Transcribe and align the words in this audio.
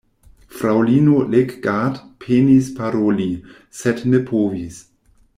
Fraŭlino 0.59 1.17
Leggat 1.33 1.99
penis 2.25 2.69
paroli, 2.79 3.27
sed 3.81 4.01
ne 4.15 4.23
povis. 4.31 4.81